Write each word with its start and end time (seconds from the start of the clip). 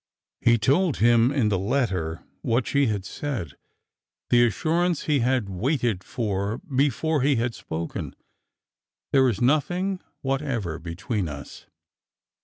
He 0.39 0.57
told 0.57 0.97
him 0.97 1.31
in 1.31 1.49
the 1.49 1.59
letter 1.59 2.23
what 2.41 2.65
she 2.65 2.87
had 2.87 3.05
said— 3.05 3.53
the 4.31 4.47
assurance 4.47 5.03
he 5.03 5.19
had 5.19 5.47
waited 5.47 6.03
for 6.03 6.57
before 6.57 7.21
he 7.21 7.35
had 7.35 7.53
spoken—" 7.53 8.15
There 9.11 9.29
is 9.29 9.41
nothing 9.41 10.01
whatever 10.23 10.79
between 10.79 11.29
us." 11.29 11.67